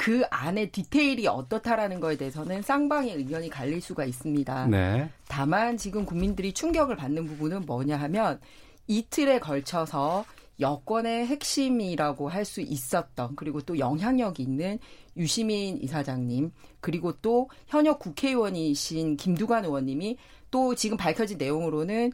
그 0.01 0.23
안에 0.31 0.71
디테일이 0.71 1.27
어떻다라는 1.27 1.99
거에 1.99 2.17
대해서는 2.17 2.63
쌍방의 2.63 3.17
의견이 3.17 3.51
갈릴 3.51 3.81
수가 3.81 4.03
있습니다. 4.03 4.65
네. 4.65 5.07
다만 5.27 5.77
지금 5.77 6.05
국민들이 6.05 6.53
충격을 6.53 6.95
받는 6.95 7.27
부분은 7.27 7.67
뭐냐 7.67 7.97
하면 7.97 8.39
이틀에 8.87 9.37
걸쳐서 9.37 10.25
여권의 10.59 11.27
핵심이라고 11.27 12.29
할 12.29 12.45
수 12.45 12.61
있었던 12.61 13.35
그리고 13.35 13.61
또 13.61 13.77
영향력이 13.77 14.41
있는 14.41 14.79
유시민 15.17 15.77
이사장님 15.77 16.51
그리고 16.79 17.13
또 17.21 17.51
현역 17.67 17.99
국회의원이신 17.99 19.17
김두관 19.17 19.65
의원님이 19.65 20.17
또 20.49 20.73
지금 20.73 20.97
밝혀진 20.97 21.37
내용으로는 21.37 22.11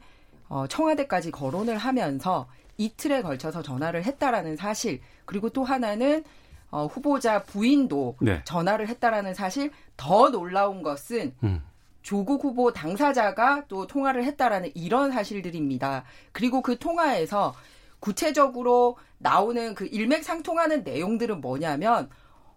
어, 0.49 0.67
청와대까지 0.67 1.31
거론을 1.31 1.77
하면서 1.77 2.49
이틀에 2.75 3.21
걸쳐서 3.21 3.61
전화를 3.61 4.03
했다라는 4.03 4.57
사실 4.57 4.99
그리고 5.23 5.49
또 5.49 5.63
하나는 5.63 6.25
어, 6.69 6.85
후보자 6.85 7.43
부인도 7.43 8.15
네. 8.19 8.41
전화를 8.43 8.87
했다라는 8.87 9.33
사실 9.33 9.71
더 9.95 10.29
놀라운 10.29 10.81
것은 10.81 11.33
음. 11.43 11.63
조국 12.01 12.43
후보 12.43 12.71
당사자가 12.71 13.65
또 13.67 13.87
통화를 13.87 14.23
했다라는 14.23 14.71
이런 14.75 15.11
사실들입니다. 15.11 16.03
그리고 16.31 16.61
그 16.61 16.77
통화에서 16.77 17.53
구체적으로 17.99 18.97
나오는 19.17 19.75
그 19.75 19.87
일맥상통하는 19.87 20.83
내용들은 20.83 21.41
뭐냐면 21.41 22.09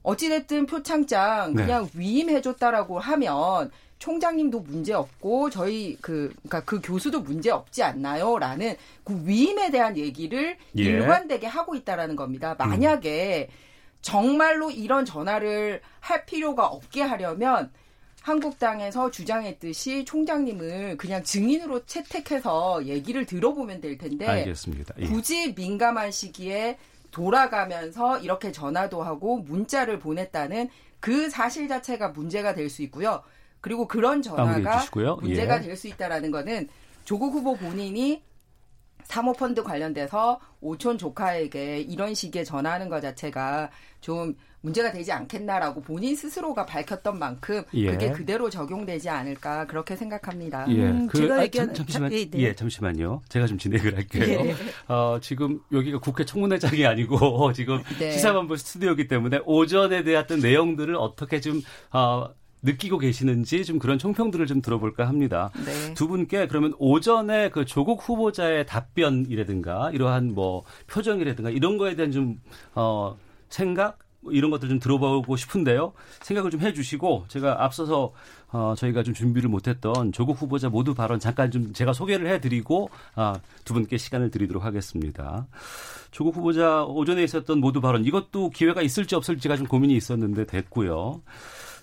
어찌됐든 0.03 0.67
표창장 0.67 1.55
네. 1.55 1.65
그냥 1.65 1.87
네. 1.87 1.91
위임해줬다라고 1.99 2.99
하면 2.99 3.71
총장님도 3.99 4.61
문제 4.61 4.95
없고 4.95 5.51
저희 5.51 5.97
그 6.01 6.33
그러니까 6.37 6.65
그 6.65 6.81
교수도 6.83 7.21
문제 7.21 7.51
없지 7.51 7.83
않나요?라는 7.83 8.77
그 9.05 9.21
위임에 9.27 9.71
대한 9.71 9.97
얘기를 9.99 10.57
예. 10.79 10.83
일관되게 10.83 11.47
하고 11.47 11.75
있다라는 11.75 12.17
겁니다. 12.17 12.55
만약에 12.59 13.49
음. 13.51 13.55
정말로 14.03 14.71
이런 14.71 15.05
전화를 15.05 15.81
할 16.01 16.25
필요가 16.27 16.67
없게 16.67 17.03
하려면 17.03 17.71
한국당에서 18.23 19.11
주장했듯이 19.11 20.05
총장님을 20.05 20.97
그냥 20.99 21.23
증인으로 21.23 21.87
채택해서 21.87 22.85
얘기를 22.85 23.25
들어보면 23.25 23.81
될 23.81 23.97
텐데 23.97 24.27
알겠습니다. 24.27 24.95
예. 24.99 25.07
굳이 25.07 25.55
민감한 25.55 26.11
시기에 26.11 26.79
돌아가면서 27.11 28.19
이렇게 28.19 28.53
전화도 28.53 29.03
하고 29.03 29.39
문자를 29.39 29.99
보냈다는 29.99 30.69
그 31.01 31.31
사실 31.31 31.67
자체가 31.67 32.09
문제가 32.11 32.55
될 32.55 32.69
수 32.69 32.83
있고요. 32.83 33.23
그리고 33.61 33.89
그런 33.89 34.23
전화가 34.23 34.85
문제가 35.21 35.59
예. 35.59 35.61
될수 35.63 35.89
있다라는 35.89 36.31
거는 36.31 36.69
조국 37.05 37.33
후보 37.35 37.57
본인이 37.57 38.23
사모펀드 39.11 39.65
관련돼서 39.65 40.39
오촌 40.61 40.97
조카에게 40.97 41.81
이런 41.81 42.15
식의 42.15 42.45
전화하는 42.45 42.89
것 42.89 43.01
자체가 43.01 43.71
좀 44.01 44.37
문제가 44.61 44.93
되지 44.93 45.11
않겠나라고 45.11 45.81
본인 45.83 46.15
스스로가 46.15 46.67
밝혔던 46.67 47.19
만큼 47.19 47.65
예. 47.75 47.91
그게 47.91 48.13
그대로 48.13 48.51
적용되지 48.51 49.09
않을까 49.09 49.67
그렇게 49.67 49.97
생각합니다. 49.97 50.67
예. 50.69 50.85
음, 50.85 51.07
그, 51.09 51.19
제가 51.19 51.37
아, 51.37 51.43
얘기한 51.43 51.75
잠시만 51.75 52.13
예, 52.13 52.31
네. 52.31 52.39
예, 52.41 52.55
잠시만요. 52.55 53.23
제가 53.29 53.47
좀 53.47 53.59
진행을 53.59 53.97
할게요. 53.97 54.25
예. 54.29 54.55
어, 54.87 55.19
지금 55.21 55.61
여기가 55.73 55.99
국회 55.99 56.25
청문회장이 56.25 56.87
아니고 56.87 57.53
지금 57.55 57.83
네. 57.99 58.13
시사본부 58.13 58.57
스튜디오이기 58.57 59.09
때문에 59.09 59.41
오전에 59.45 60.05
대했던 60.05 60.41
내용들을 60.41 60.95
어떻게 60.95 61.41
좀 61.41 61.63
어, 61.91 62.29
느끼고 62.63 62.99
계시는지 62.99 63.65
좀 63.65 63.79
그런 63.79 63.99
총평들을 63.99 64.47
좀 64.47 64.61
들어볼까 64.61 65.09
합니다. 65.09 65.51
네. 65.65 65.95
두 65.95 66.09
분께 66.09 66.47
그러면 66.47 66.75
오전에 66.79 67.51
그 67.51 67.65
조국 67.65 68.07
후보자의 68.07 68.67
답변이라든가 68.67 69.91
이러한 69.93 70.35
뭐 70.35 70.65
표정이라든가 70.87 71.51
이런 71.51 71.79
거에 71.79 71.97
대한 71.97 72.13
좀 72.13 72.41
어, 72.75 73.17
생각 73.49 73.99
뭐 74.21 74.33
이런 74.33 74.51
것들 74.51 74.69
좀 74.69 74.79
들어보고 74.79 75.37
싶은데요. 75.37 75.93
생각을 76.23 76.51
좀 76.51 76.61
해주시고 76.61 77.25
제가 77.29 77.65
앞서서 77.65 78.13
어, 78.53 78.75
저희가 78.77 79.03
좀 79.03 79.15
준비를 79.15 79.49
못했던 79.49 80.13
조국 80.13 80.41
후보자 80.41 80.69
모두 80.69 80.95
발언 80.95 81.19
잠깐 81.19 81.51
좀 81.51 81.73
제가 81.73 81.93
소개를 81.93 82.27
해드리고 82.29 82.91
아, 83.15 83.41
두 83.65 83.75
분께 83.75 83.97
시간을 83.97 84.31
드리도록 84.31 84.65
하겠습니다. 84.65 85.47
조국 86.11 86.37
후보자 86.37 86.85
오전에 86.85 87.23
있었던 87.23 87.61
모두 87.61 87.81
발언 87.81 88.05
이것도 88.05 88.51
기회가 88.51 88.83
있을지 88.83 89.15
없을지가 89.15 89.57
좀 89.57 89.67
고민이 89.67 89.97
있었는데 89.97 90.47
됐고요. 90.47 91.23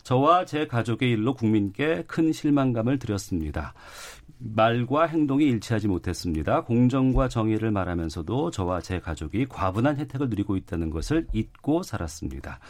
저와 0.07 0.45
제 0.45 0.67
가족의 0.67 1.11
일로 1.11 1.33
국민께 1.33 2.05
큰 2.07 2.31
실망감을 2.31 2.97
드렸습니다. 2.97 3.73
말과 4.37 5.05
행동이 5.05 5.43
일치하지 5.43 5.89
못했습니다. 5.89 6.63
공정과 6.63 7.27
정의를 7.27 7.71
말하면서도 7.71 8.51
저와 8.51 8.79
제 8.79 9.01
가족이 9.01 9.47
과분한 9.47 9.97
혜택을 9.97 10.29
누리고 10.29 10.55
있다는 10.55 10.91
것을 10.91 11.27
잊고 11.33 11.83
살았습니다. 11.83 12.61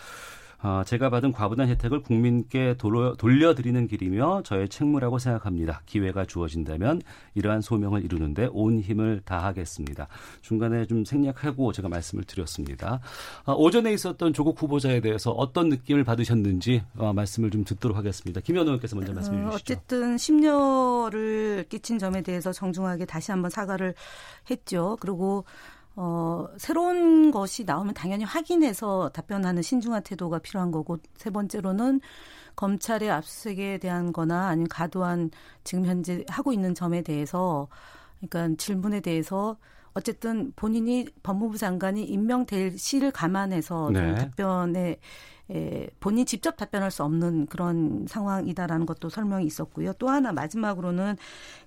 어, 0.64 0.82
제가 0.86 1.10
받은 1.10 1.34
과부단 1.34 1.68
혜택을 1.70 2.02
국민께 2.02 2.76
돌려, 2.78 3.14
돌려드리는 3.16 3.88
길이며 3.88 4.42
저의 4.44 4.70
책무라고 4.70 5.20
생각합니다. 5.20 5.82
기회가 5.86 6.26
주어진다면 6.26 7.02
이러한 7.36 7.62
소명을 7.62 8.04
이루는데 8.04 8.50
온 8.52 8.80
힘을 8.80 9.22
다하겠습니다. 9.24 10.08
중간에 10.42 10.86
좀 10.88 11.06
생략하고 11.06 11.74
제가 11.74 11.90
말씀을 11.90 12.24
드렸습니다. 12.24 13.00
어, 13.46 13.54
오전에 13.54 13.94
있었던 13.94 14.34
조국 14.34 14.62
후보자에 14.62 15.00
대해서 15.00 15.32
어떤 15.32 15.70
느낌을 15.70 16.04
받으셨는지 16.04 16.84
어, 16.98 17.14
말씀을 17.14 17.52
좀 17.52 17.64
듣도록 17.64 17.96
하겠습니다. 17.96 18.42
김 18.42 18.58
의원께서 18.58 18.96
먼저 18.96 19.14
말씀해 19.14 19.38
어, 19.46 19.52
주시죠. 19.52 19.74
어쨌든 19.74 20.18
심려를 20.18 21.66
끼친 21.70 22.00
점에 22.00 22.24
대해서 22.24 22.52
정중하게 22.52 23.06
다시 23.06 23.32
한번 23.32 23.52
사과를 23.52 23.94
했죠. 24.50 24.98
그리고 25.00 25.46
어, 25.98 26.48
새로운 26.58 27.32
것이 27.32 27.64
나오면 27.66 27.96
당연히 27.96 28.24
확인해서 28.24 29.10
답변하는 29.10 29.64
신중한 29.64 30.04
태도가 30.04 30.40
필요한 30.40 30.72
거고, 30.72 30.98
세 31.18 31.32
번째로는 31.32 32.02
검찰의 32.56 33.10
압수수색에 33.10 33.80
대한 33.80 34.14
거나 34.14 34.48
아니면 34.48 34.68
과도한 34.70 35.32
지금 35.64 35.86
현재 35.86 36.24
하고 36.30 36.54
있는 36.54 36.76
점에 36.76 37.02
대해서, 37.02 37.68
그러니까 38.20 38.56
질문에 38.58 39.02
대해서 39.02 39.58
어쨌든 39.94 40.54
본인이 40.56 41.08
법무부 41.24 41.58
장관이 41.58 42.04
임명될 42.04 42.78
시를 42.78 43.12
감안해서 43.12 43.90
네. 43.92 44.16
답변에 44.16 45.00
에, 45.50 45.88
본인 46.00 46.26
직접 46.26 46.58
답변할 46.58 46.92
수 46.92 47.04
없는 47.04 47.48
그런 47.48 48.06
상황이다라는 48.08 48.86
것도 48.86 49.10
설명이 49.10 49.46
있었고요. 49.46 49.94
또 49.94 50.10
하나 50.10 50.32
마지막으로는 50.32 51.16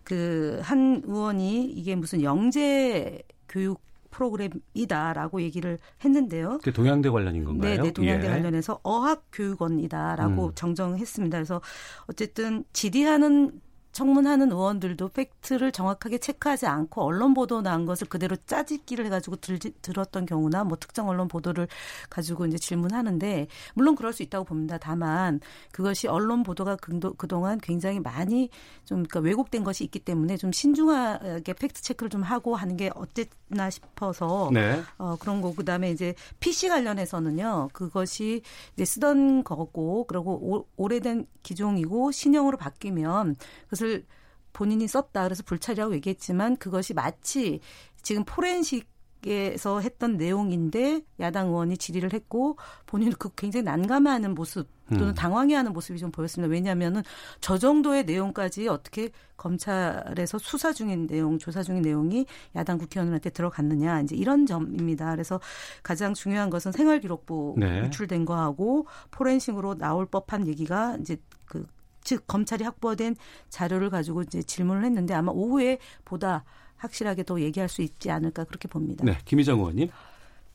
그 0.05 0.61
한 0.63 1.03
의원이 1.05 1.65
이게 1.73 1.97
무슨 1.97 2.23
영재 2.23 3.21
교육 3.49 3.81
프로그램이다라고 4.11 5.43
얘기를 5.43 5.79
했는데요. 6.05 6.59
그 6.63 6.73
동양대 6.73 7.09
관련인 7.11 7.45
건가요? 7.45 7.77
네, 7.77 7.83
네 7.83 7.93
동양대 7.93 8.27
예. 8.27 8.31
관련해서 8.31 8.81
어학 8.83 9.25
교육원이다라고 9.33 10.47
음. 10.47 10.53
정정했습니다. 10.55 11.39
그래서 11.39 11.61
어쨌든 12.07 12.65
질의하는 12.73 13.61
청문하는 13.93 14.53
의원들도 14.53 15.09
팩트를 15.09 15.73
정확하게 15.73 16.19
체크하지 16.19 16.67
않고 16.67 17.03
언론 17.03 17.35
보도 17.35 17.61
난 17.61 17.87
것을 17.87 18.07
그대로 18.09 18.37
짜집기를 18.47 19.07
해가지고 19.07 19.37
들, 19.37 19.59
들었던 19.59 20.27
경우나 20.27 20.65
뭐 20.65 20.77
특정 20.79 21.09
언론 21.09 21.29
보도를 21.29 21.67
가지고 22.09 22.47
이제 22.47 22.57
질문하는데 22.59 23.49
물론 23.75 23.97
그럴 23.97 24.13
수 24.13 24.23
있다고 24.23 24.45
봅니다. 24.45 24.79
다만 24.79 25.41
그것이 25.73 26.07
언론 26.07 26.43
보도가 26.43 26.77
그동안 26.77 27.59
굉장히 27.59 28.01
많이 28.01 28.49
좀 28.85 29.05
그러니까 29.05 29.21
왜곡된 29.21 29.65
것이 29.65 29.85
있기 29.85 29.99
때문에 29.99 30.37
좀 30.37 30.53
신중하게 30.53 31.53
팩트 31.53 31.83
체크를 31.83 32.11
좀 32.11 32.23
하고 32.23 32.55
하는 32.55 32.77
게 32.77 32.91
어땠나 32.95 33.71
싶어서 33.71 34.51
네. 34.53 34.81
어, 34.99 35.17
그런 35.19 35.41
거 35.41 35.55
그다음에 35.55 35.91
이제 35.91 36.15
PC 36.39 36.69
관련해서는요 36.69 37.71
그것이 37.73 38.43
이제 38.75 38.85
쓰던 38.85 39.45
거고 39.45 40.05
그리고 40.05 40.33
오, 40.35 40.67
오래된 40.77 41.27
기종이고 41.43 42.13
신형으로 42.13 42.57
바뀌면 42.57 43.37
그 43.69 43.77
것을 43.81 44.05
본인이 44.53 44.87
썼다. 44.87 45.25
그래서 45.25 45.43
불찰이라고 45.45 45.95
얘기했지만 45.95 46.57
그것이 46.59 46.95
마치 46.95 47.61
지금 48.03 48.25
포렌식 48.25 48.89
에서 49.27 49.81
했던 49.81 50.17
내용인데 50.17 51.03
야당 51.21 51.49
의원이 51.49 51.77
질의를 51.77 52.15
했고 52.15 52.57
본인은 52.87 53.13
그 53.19 53.29
굉장히 53.37 53.65
난감해하는 53.65 54.35
모습 54.35 54.67
또는 54.89 55.09
음. 55.09 55.15
당황해하는 55.15 55.75
모습이 55.75 55.99
좀 55.99 56.11
보였습니다. 56.11 56.51
왜냐하면은 56.51 57.03
저 57.43 57.59
정도의 57.59 58.07
내용까지 58.07 58.67
어떻게 58.69 59.11
검찰에서 59.37 60.39
수사 60.39 60.73
중인 60.73 61.07
내용, 61.07 61.39
조사 61.39 61.63
중인 61.63 61.83
내용이 61.83 62.25
야당 62.57 62.79
국회의원한테 62.79 63.29
들어갔느냐 63.29 64.01
이제 64.01 64.17
이런 64.17 64.47
점입니다. 64.47 65.11
그래서 65.11 65.39
가장 65.83 66.15
중요한 66.15 66.49
것은 66.49 66.73
생활기록부 66.73 67.57
네. 67.59 67.85
유출된 67.85 68.25
거하고 68.25 68.87
포렌식으로 69.11 69.75
나올 69.75 70.07
법한 70.07 70.47
얘기가 70.47 70.97
이제 70.99 71.19
그 71.45 71.67
즉 72.03 72.27
검찰이 72.27 72.65
확보된 72.65 73.17
자료를 73.49 73.91
가지고 73.91 74.23
이제 74.23 74.43
질문을 74.43 74.85
했는데 74.85 75.15
아마 75.15 75.33
오후에 75.33 75.79
보다 76.05 76.45
확실하게 76.77 77.25
더 77.25 77.41
얘기할 77.41 77.69
수 77.69 77.83
있지 77.83 78.11
않을까 78.11 78.45
그렇게 78.45 78.69
봅니다. 78.69 79.05
네, 79.05 79.19
김희정 79.25 79.59
의원님. 79.59 79.91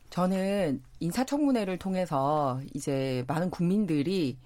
저는 0.09 0.81
인사청문회를 0.99 1.77
통해서 1.77 2.61
이제 2.74 3.24
많은 3.27 3.50
국민들이 3.50 4.37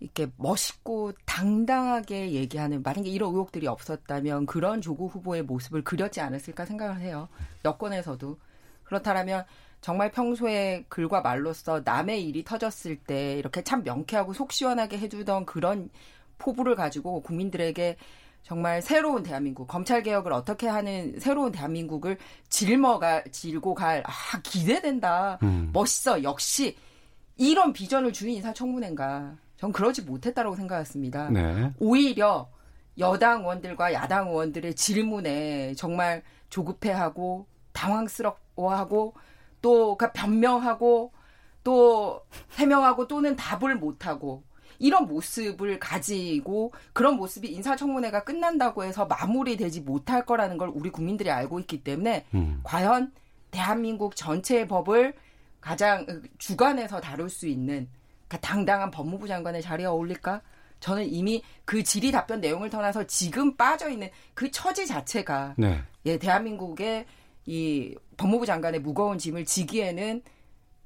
이렇게 0.00 0.26
멋있고 0.36 1.12
당당하게 1.24 2.32
얘기하는 2.32 2.82
만약에 2.82 3.08
이런 3.08 3.30
의혹들이 3.30 3.66
없었다면 3.66 4.46
그런 4.46 4.80
조국 4.80 5.14
후보의 5.14 5.42
모습을 5.42 5.82
그렸지 5.82 6.20
않았을까 6.20 6.66
생각을 6.66 7.00
해요. 7.00 7.28
여권에서도 7.64 8.38
그렇다면 8.84 9.44
정말 9.80 10.10
평소에 10.10 10.84
글과 10.88 11.20
말로써 11.20 11.82
남의 11.84 12.24
일이 12.26 12.44
터졌을 12.44 12.96
때 12.96 13.34
이렇게 13.38 13.62
참 13.62 13.82
명쾌하고 13.82 14.32
속 14.32 14.52
시원하게 14.52 14.98
해주던 14.98 15.46
그런 15.46 15.90
포부를 16.38 16.74
가지고 16.74 17.22
국민들에게 17.22 17.96
정말 18.42 18.82
새로운 18.82 19.22
대한민국, 19.22 19.66
검찰 19.66 20.02
개혁을 20.02 20.32
어떻게 20.32 20.68
하는 20.68 21.18
새로운 21.18 21.50
대한민국을 21.50 22.18
짊어가 22.50 23.24
질고 23.30 23.74
갈, 23.74 24.02
아, 24.06 24.12
기대된다. 24.42 25.38
음. 25.42 25.70
멋있어. 25.72 26.22
역시 26.22 26.76
이런 27.36 27.72
비전을 27.72 28.12
주인 28.12 28.36
인사청문회인가. 28.36 29.36
전 29.56 29.72
그러지 29.72 30.02
못했다라고 30.02 30.56
생각했습니다. 30.56 31.30
네. 31.30 31.72
오히려 31.78 32.48
여당 32.98 33.40
의원들과 33.40 33.94
야당 33.94 34.28
의원들의 34.28 34.74
질문에 34.74 35.74
정말 35.74 36.22
조급해하고 36.50 37.46
당황스러워하고 37.72 39.14
또그 39.62 40.12
변명하고 40.12 41.12
또 41.64 42.20
해명하고 42.56 43.08
또는 43.08 43.36
답을 43.36 43.76
못하고 43.76 44.44
이런 44.84 45.06
모습을 45.06 45.78
가지고 45.78 46.70
그런 46.92 47.16
모습이 47.16 47.48
인사청문회가 47.48 48.24
끝난다고 48.24 48.84
해서 48.84 49.06
마무리되지 49.06 49.80
못할 49.80 50.26
거라는 50.26 50.58
걸 50.58 50.68
우리 50.68 50.90
국민들이 50.90 51.30
알고 51.30 51.58
있기 51.60 51.82
때문에 51.82 52.26
음. 52.34 52.60
과연 52.64 53.10
대한민국 53.50 54.14
전체의 54.14 54.68
법을 54.68 55.14
가장 55.62 56.04
주관해서 56.36 57.00
다룰 57.00 57.30
수 57.30 57.46
있는 57.46 57.88
그 58.28 58.38
당당한 58.40 58.90
법무부 58.90 59.26
장관의 59.26 59.62
자리에 59.62 59.86
어울릴까? 59.86 60.42
저는 60.80 61.10
이미 61.10 61.42
그 61.64 61.82
질의 61.82 62.12
답변 62.12 62.42
내용을 62.42 62.68
떠나서 62.68 63.06
지금 63.06 63.56
빠져 63.56 63.88
있는 63.88 64.10
그 64.34 64.50
처지 64.50 64.86
자체가 64.86 65.54
네. 65.56 65.80
예, 66.04 66.18
대한민국의 66.18 67.06
이 67.46 67.94
법무부 68.18 68.44
장관의 68.44 68.80
무거운 68.80 69.16
짐을 69.16 69.46
지기에는 69.46 70.20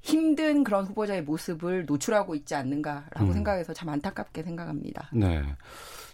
힘든 0.01 0.63
그런 0.63 0.85
후보자의 0.85 1.23
모습을 1.23 1.85
노출하고 1.85 2.35
있지 2.35 2.55
않는가라고 2.55 3.25
음. 3.25 3.33
생각해서 3.33 3.73
참 3.73 3.89
안타깝게 3.89 4.43
생각합니다. 4.43 5.09
네. 5.13 5.43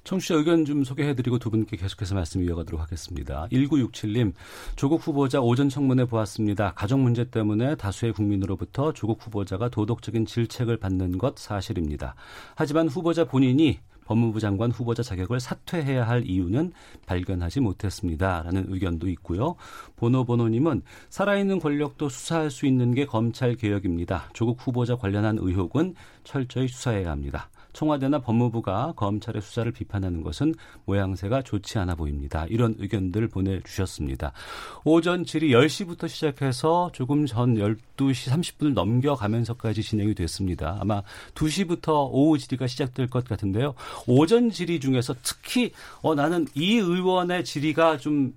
청취자 0.05 0.35
의견 0.35 0.65
좀 0.65 0.83
소개해드리고 0.83 1.39
두 1.39 1.49
분께 1.49 1.77
계속해서 1.77 2.13
말씀 2.13 2.43
이어가도록 2.43 2.79
하겠습니다. 2.79 3.47
1967님, 3.51 4.33
조국 4.75 5.05
후보자 5.05 5.41
오전 5.41 5.67
청문회 5.67 6.05
보았습니다. 6.05 6.73
가족 6.75 6.99
문제 6.99 7.29
때문에 7.29 7.75
다수의 7.75 8.13
국민으로부터 8.13 8.93
조국 8.93 9.25
후보자가 9.25 9.69
도덕적인 9.69 10.27
질책을 10.27 10.77
받는 10.77 11.17
것 11.17 11.39
사실입니다. 11.39 12.13
하지만 12.53 12.87
후보자 12.87 13.25
본인이 13.25 13.79
법무부 14.05 14.39
장관 14.39 14.71
후보자 14.71 15.03
자격을 15.03 15.39
사퇴해야 15.39 16.07
할 16.07 16.25
이유는 16.25 16.71
발견하지 17.05 17.59
못했습니다. 17.59 18.43
라는 18.43 18.65
의견도 18.69 19.09
있고요. 19.09 19.55
보노보노님은 19.97 20.81
살아있는 21.09 21.59
권력도 21.59 22.09
수사할 22.09 22.49
수 22.49 22.65
있는 22.65 22.93
게 22.93 23.05
검찰 23.05 23.55
개혁입니다. 23.55 24.29
조국 24.33 24.57
후보자 24.65 24.95
관련한 24.95 25.37
의혹은 25.39 25.95
철저히 26.23 26.67
수사해야 26.67 27.11
합니다. 27.11 27.49
청와대나 27.75 28.19
법무부가 28.19 28.93
검찰의 28.95 29.41
수사를 29.41 29.69
비판하는 29.71 30.23
것은 30.23 30.55
모양새가 30.85 31.41
좋지 31.43 31.77
않아 31.77 31.95
보입니다. 31.95 32.45
이런 32.49 32.73
의견들 32.79 33.27
보내주셨습니다. 33.27 34.31
오전 34.85 35.25
질의 35.25 35.51
10시부터 35.51 36.07
시작해서 36.07 36.89
조금 36.93 37.25
전 37.25 37.55
12시 37.55 38.31
30분을 38.31 38.73
넘겨가면서까지 38.73 39.83
진행이 39.83 40.15
됐습니다. 40.15 40.77
아마 40.79 41.03
2시부터 41.35 42.09
오후 42.11 42.37
질의가 42.37 42.65
시작될 42.65 43.07
것 43.07 43.25
같은데요. 43.25 43.75
오전 44.07 44.49
질의 44.49 44.79
중에서 44.79 45.13
특히 45.21 45.71
어, 46.01 46.15
나는 46.15 46.47
이 46.55 46.75
의원의 46.75 47.43
질의가 47.43 47.97
좀 47.97 48.33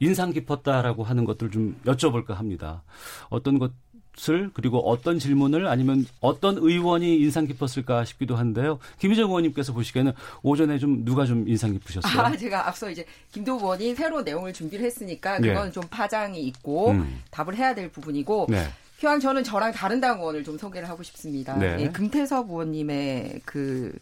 인상 0.00 0.32
깊었다라고 0.32 1.04
하는 1.04 1.24
것들 1.24 1.50
좀 1.50 1.80
여쭤볼까 1.86 2.34
합니다. 2.34 2.82
어떤 3.30 3.58
것 3.58 3.72
것을 4.16 4.50
그리고 4.54 4.78
어떤 4.78 5.18
질문을 5.18 5.66
아니면 5.66 6.06
어떤 6.20 6.56
의원이 6.58 7.16
인상 7.18 7.46
깊었을까 7.46 8.04
싶기도 8.04 8.36
한데요. 8.36 8.78
김희정 8.98 9.28
의원님께서 9.28 9.72
보시기에는 9.72 10.12
오전에 10.42 10.78
좀 10.78 11.04
누가 11.04 11.26
좀 11.26 11.48
인상 11.48 11.72
깊으셨어요? 11.72 12.22
아, 12.22 12.36
제가 12.36 12.68
앞서 12.68 12.90
이제 12.90 13.04
김도 13.32 13.56
의원이 13.56 13.94
새로운 13.94 14.24
내용을 14.24 14.52
준비를 14.52 14.84
했으니까 14.84 15.38
네. 15.38 15.48
그건 15.48 15.66
네. 15.66 15.72
좀 15.72 15.82
파장이 15.88 16.40
있고 16.42 16.90
음. 16.90 17.22
답을 17.30 17.56
해야 17.56 17.74
될 17.74 17.90
부분이고 17.90 18.46
네. 18.48 18.66
희왕 18.98 19.20
저는 19.20 19.44
저랑 19.44 19.72
다른 19.72 20.00
당 20.00 20.18
의원을 20.20 20.44
좀 20.44 20.56
소개를 20.56 20.88
하고 20.88 21.02
싶습니다. 21.02 21.56
네. 21.56 21.76
예, 21.80 21.88
금태섭 21.88 22.48
의원님의 22.48 23.42
그 23.44 23.92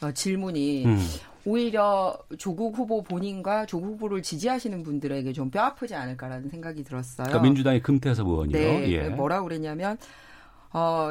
어, 0.00 0.12
질문이 0.12 0.84
음. 0.84 0.98
오히려 1.44 2.18
조국 2.38 2.76
후보 2.78 3.02
본인과 3.02 3.66
조국 3.66 3.86
후보를 3.94 4.22
지지하시는 4.22 4.82
분들에게 4.82 5.32
좀 5.32 5.50
뼈 5.50 5.60
아프지 5.62 5.94
않을까라는 5.94 6.48
생각이 6.48 6.84
들었어요. 6.84 7.26
그러니까 7.26 7.42
민주당의 7.42 7.82
금태섭 7.82 8.26
의원이요. 8.26 8.56
네, 8.56 8.88
예. 8.90 9.08
뭐라고 9.08 9.48
그랬냐면 9.48 9.98
어 10.72 11.10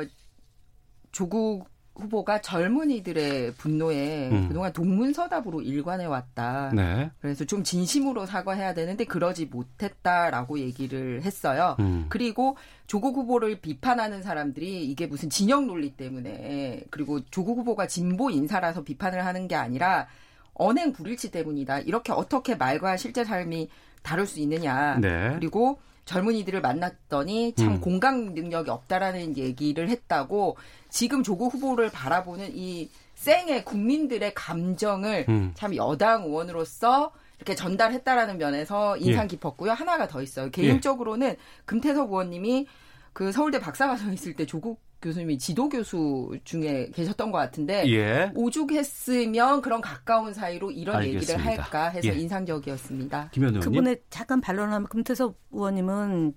조국 1.11 1.70
후보가 1.95 2.41
젊은이들의 2.41 3.53
분노에 3.55 4.29
음. 4.29 4.47
그동안 4.47 4.71
동문서답으로 4.73 5.61
일관해 5.61 6.05
왔다. 6.05 6.71
네. 6.73 7.11
그래서 7.19 7.45
좀 7.45 7.63
진심으로 7.63 8.25
사과해야 8.25 8.73
되는데 8.73 9.03
그러지 9.05 9.47
못했다라고 9.47 10.59
얘기를 10.59 11.21
했어요. 11.21 11.75
음. 11.79 12.05
그리고 12.09 12.57
조국 12.87 13.17
후보를 13.17 13.59
비판하는 13.59 14.21
사람들이 14.21 14.85
이게 14.85 15.05
무슨 15.07 15.29
진영 15.29 15.67
논리 15.67 15.91
때문에 15.91 16.83
그리고 16.89 17.19
조국 17.25 17.57
후보가 17.59 17.87
진보 17.87 18.29
인사라서 18.29 18.83
비판을 18.83 19.25
하는 19.25 19.47
게 19.47 19.55
아니라 19.55 20.07
언행 20.53 20.93
불일치 20.93 21.31
때문이다. 21.31 21.79
이렇게 21.79 22.11
어떻게 22.11 22.55
말과 22.55 22.97
실제 22.97 23.23
삶이 23.23 23.69
다를 24.01 24.25
수 24.25 24.39
있느냐. 24.39 24.97
네. 24.99 25.33
그리고 25.35 25.79
젊은이들을 26.05 26.61
만났더니 26.61 27.53
참 27.55 27.73
음. 27.73 27.81
공감 27.81 28.33
능력이 28.33 28.69
없다라는 28.69 29.37
얘기를 29.37 29.89
했다고 29.89 30.57
지금 30.89 31.23
조국 31.23 31.53
후보를 31.53 31.89
바라보는 31.89 32.51
이 32.53 32.89
쌩의 33.15 33.65
국민들의 33.65 34.33
감정을 34.33 35.25
음. 35.29 35.51
참 35.53 35.75
여당 35.75 36.23
의원으로서 36.23 37.11
이렇게 37.37 37.55
전달했다라는 37.55 38.37
면에서 38.37 38.97
인상 38.97 39.23
예. 39.23 39.27
깊었고요. 39.27 39.71
하나가 39.71 40.07
더 40.07 40.21
있어요. 40.21 40.49
개인적으로는 40.51 41.29
예. 41.29 41.37
금태섭 41.65 42.09
의원님이 42.09 42.67
그 43.13 43.31
서울대 43.31 43.59
박사과정 43.59 44.13
있을 44.13 44.35
때 44.35 44.45
조국 44.45 44.79
교수님이 45.01 45.37
지도 45.37 45.67
교수 45.69 46.31
중에 46.43 46.89
계셨던 46.93 47.31
것 47.31 47.37
같은데 47.37 47.83
예. 47.87 48.31
오죽했으면 48.35 49.61
그런 49.61 49.81
가까운 49.81 50.33
사이로 50.33 50.71
이런 50.71 50.97
알겠습니다. 50.97 51.33
얘기를 51.33 51.45
할까 51.45 51.89
해서 51.89 52.07
예. 52.07 52.13
인상적이었습니다. 52.13 53.29
김현우 53.31 53.59
그분의 53.59 54.01
잠깐 54.09 54.41
반론하면 54.41 54.87
금태섭 54.87 55.35
의원님은 55.51 56.33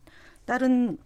다른 0.46 0.96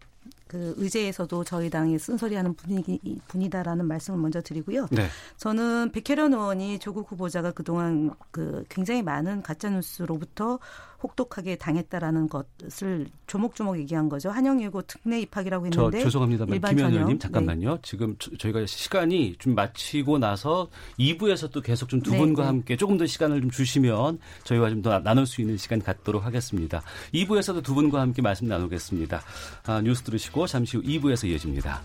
그 0.49 0.75
의제에서도 0.79 1.45
저희 1.45 1.71
당이 1.71 1.99
쓴소리하는 1.99 2.55
분위기 2.55 3.21
분이다라는 3.29 3.87
말씀을 3.87 4.19
먼저 4.19 4.41
드리고요. 4.41 4.87
네. 4.91 5.07
저는 5.37 5.93
백혜련 5.93 6.33
의원이 6.33 6.79
조국 6.79 7.13
후보자가 7.13 7.53
그동안 7.53 8.11
그 8.31 8.65
굉장히 8.69 9.03
많은 9.03 9.43
가짜 9.43 9.69
뉴스로부터 9.69 10.59
혹독하게 11.01 11.57
당했다라는 11.57 12.29
것을 12.29 13.07
조목조목 13.29 13.79
얘기한 13.79 14.09
거죠. 14.09 14.31
한영예고 14.31 14.83
특례 14.83 15.21
입학이라고 15.21 15.67
했는데 15.67 15.99
저 15.99 16.05
죄송합니다만 16.05 16.61
김현 16.61 16.93
의원님 16.93 17.19
잠깐만요. 17.21 17.75
네. 17.75 17.79
지금 17.83 18.17
저희가 18.19 18.67
시간이 18.67 19.37
좀 19.39 19.55
마치고 19.55 20.19
나서 20.19 20.69
2부에서 20.99 21.53
또 21.53 21.61
계속 21.61 21.89
좀두 21.89 22.11
분과 22.11 22.43
네. 22.43 22.47
함께 22.47 22.77
조금 22.77 22.99
더 22.99 23.07
시간을 23.07 23.41
좀 23.43 23.51
주시면 23.51 24.19
저희와 24.45 24.71
좀 24.71 24.79
더 24.83 24.99
나눌 25.01 25.27
수 25.27 25.41
있는 25.41 25.57
시간 25.57 25.81
갖도록 25.83 26.25
하겠습니다. 26.25 26.83
2부에서도 27.13 27.63
두 27.63 27.75
분과 27.75 28.01
함께 28.01 28.23
말씀 28.23 28.47
나누겠습니다. 28.47 29.21
아, 29.67 29.81
뉴스 29.81 30.03
들으시 30.03 30.31
고 30.39 30.47
잠시 30.47 30.77
후 30.77 30.83
2부에서 30.85 31.27
이어집니다. 31.29 31.83